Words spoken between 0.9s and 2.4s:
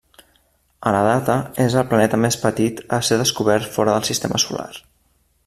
A la data, és el planeta més